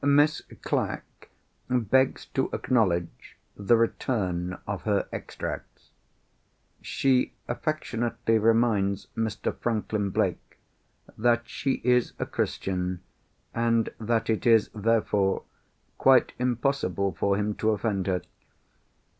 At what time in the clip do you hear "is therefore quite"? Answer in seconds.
14.47-16.33